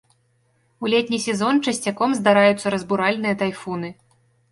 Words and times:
У 0.85 0.89
летні 0.93 1.19
сезон 1.25 1.59
часцяком 1.67 2.15
здараюцца 2.21 2.67
разбуральныя 2.75 3.39
тайфуны. 3.43 3.93